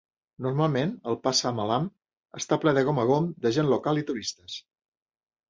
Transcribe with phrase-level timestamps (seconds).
[0.43, 1.85] Normalment el "pasar malam"
[2.41, 4.59] està ple de gom a gom de gent local i turistes.